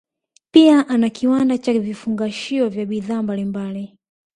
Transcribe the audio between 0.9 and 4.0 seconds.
kiwanda cha vifungashio vya bidhaa mbalimbali